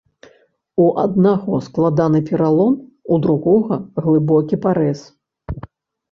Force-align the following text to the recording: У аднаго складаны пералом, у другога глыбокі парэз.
У 0.83 0.85
аднаго 1.01 1.57
складаны 1.65 2.21
пералом, 2.29 2.73
у 3.15 3.19
другога 3.25 3.77
глыбокі 4.07 4.55
парэз. 4.65 4.99